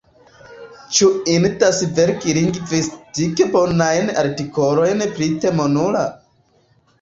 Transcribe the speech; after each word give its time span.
Ĉu 0.99 1.09
indas 1.33 1.81
verki 1.99 2.33
lingvistike 2.37 3.47
bonajn 3.57 4.11
artikolojn 4.23 5.05
pri 5.19 5.29
temo 5.45 5.69
nula? 5.77 6.03